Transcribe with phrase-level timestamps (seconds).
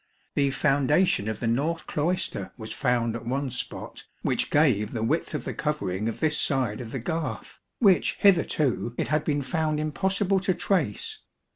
[0.33, 5.35] The foundation of the north cloister was found at one spot which gave the width
[5.35, 9.79] of the covering of this side of the garth, which hitherto it had been found
[9.79, 11.19] impossible to trace.